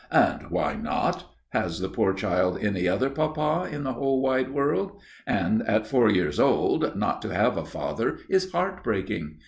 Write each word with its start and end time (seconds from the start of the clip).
"And 0.11 0.49
why 0.49 0.77
not? 0.77 1.25
Has 1.49 1.79
the 1.79 1.87
poor 1.87 2.15
child 2.15 2.57
any 2.59 2.87
other 2.87 3.07
papa 3.07 3.69
in 3.71 3.83
the 3.83 3.93
whole 3.93 4.19
wide 4.19 4.49
world? 4.49 4.99
And 5.27 5.61
at 5.67 5.85
four 5.85 6.09
years 6.09 6.39
old 6.39 6.95
not 6.95 7.21
to 7.21 7.29
have 7.31 7.55
a 7.55 7.63
father 7.65 8.17
is 8.27 8.51
heart 8.51 8.83
breaking. 8.83 9.35